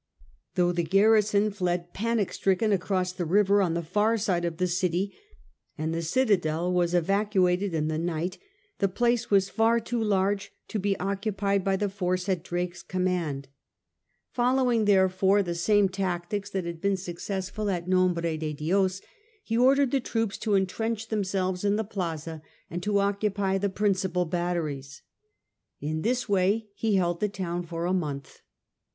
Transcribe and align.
Though 0.55 0.71
the 0.71 0.81
garrison 0.81 1.51
fled 1.51 1.93
panic 1.93 2.33
stricken 2.33 2.71
across 2.71 3.11
the 3.13 3.23
river 3.23 3.61
on 3.61 3.75
the 3.75 3.83
far 3.83 4.17
side 4.17 4.45
of 4.45 4.57
the 4.57 4.65
city, 4.65 5.13
and 5.77 5.93
the 5.93 6.01
citadel 6.01 6.73
was 6.73 6.95
evacuated 6.95 7.75
in 7.75 7.87
the 7.87 7.99
night, 7.99 8.39
the 8.79 8.87
place 8.87 9.29
was 9.29 9.47
far 9.51 9.79
too 9.79 10.03
large 10.03 10.51
to 10.69 10.79
be 10.79 10.99
occupied 10.99 11.63
by 11.63 11.75
the 11.75 11.87
force 11.87 12.27
at 12.27 12.41
Drake's 12.43 12.81
command. 12.81 13.47
Following 14.31 14.85
therefore 14.85 15.37
io6 15.41 15.41
SIR 15.41 15.43
FRANCIS 15.43 15.45
DRAKE 15.45 15.45
chap. 15.45 15.45
the 15.45 15.59
same 15.59 15.89
tactics 15.89 16.49
that 16.49 16.65
had 16.65 16.81
been 16.81 16.97
successful 16.97 17.69
at 17.69 17.87
Nombre 17.87 18.37
de 18.39 18.53
Dios, 18.53 19.01
he 19.43 19.55
ordered 19.55 19.91
the 19.91 19.99
troops 19.99 20.39
to 20.39 20.55
intrench 20.55 21.09
themselves 21.09 21.63
in 21.63 21.75
the 21.75 21.83
Plaza, 21.83 22.41
and 22.71 22.81
to 22.81 22.97
occupy 22.97 23.59
the 23.59 23.69
principal 23.69 24.25
batteries. 24.25 25.03
In 25.79 26.01
this 26.01 26.27
way 26.27 26.69
he 26.73 26.95
held 26.95 27.19
the 27.19 27.29
city 27.31 27.67
for 27.67 27.85
a 27.85 27.93
month. 27.93 28.41